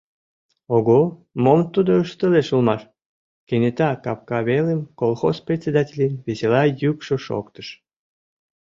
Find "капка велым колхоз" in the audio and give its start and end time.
4.03-5.37